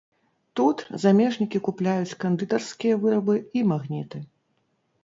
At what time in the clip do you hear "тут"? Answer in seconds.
0.59-0.77